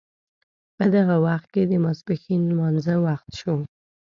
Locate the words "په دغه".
0.77-1.15